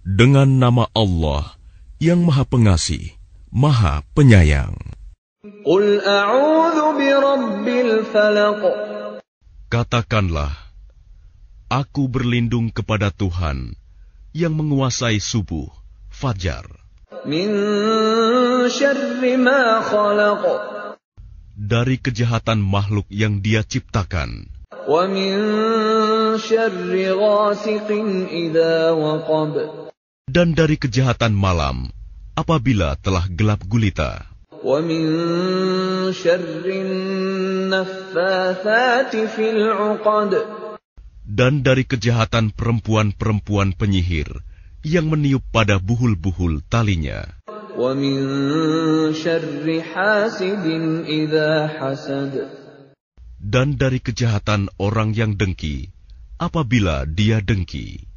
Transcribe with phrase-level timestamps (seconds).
[0.00, 1.42] Dengan nama Allah
[2.00, 3.04] yang Maha Pengasih,
[3.52, 4.72] Maha Penyayang.
[9.68, 10.52] Katakanlah,
[11.68, 13.76] aku berlindung kepada Tuhan
[14.32, 15.68] yang menguasai subuh,
[16.08, 16.64] fajar.
[17.28, 17.52] Min
[18.72, 20.44] syarri ma khalaq
[21.60, 24.48] dari kejahatan makhluk yang Dia ciptakan.
[30.30, 31.76] Dan dari kejahatan malam
[32.40, 34.24] apabila telah gelap gulita.
[41.30, 44.28] Dan dari kejahatan perempuan-perempuan penyihir
[44.84, 47.20] yang meniup pada buhul-buhul talinya.
[47.80, 48.12] ومن
[53.40, 55.92] dan dari kejahatan orang yang dengki,
[56.40, 58.09] apabila dia dengki.